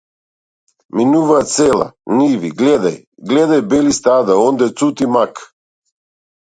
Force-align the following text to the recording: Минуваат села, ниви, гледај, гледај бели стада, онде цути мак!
Минуваат 0.99 1.49
села, 1.55 1.87
ниви, 2.21 2.51
гледај, 2.63 2.99
гледај 3.33 3.65
бели 3.75 3.95
стада, 4.01 4.43
онде 4.49 4.75
цути 4.81 5.13
мак! 5.17 5.49